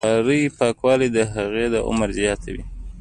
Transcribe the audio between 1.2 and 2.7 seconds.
هغې عمر زیاتوي.